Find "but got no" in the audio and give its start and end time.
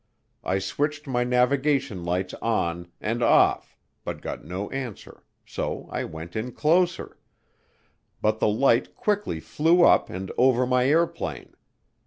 4.03-4.67